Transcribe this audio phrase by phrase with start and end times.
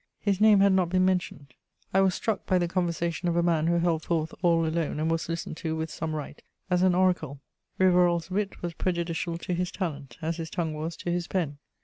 [0.19, 1.53] His name had not been mentioned;
[1.93, 5.11] I was struck by the conversation of a man who held forth all alone and
[5.11, 7.39] was listened to, with some right, as an oracle.
[7.77, 11.59] Rivarol's wit was prejudicial to his talent, as his tongue was to his pen.